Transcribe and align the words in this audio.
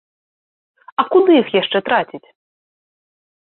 А 1.03 1.05
куды 1.11 1.31
іх 1.41 1.47
яшчэ 1.61 1.77
траціць? 1.91 2.23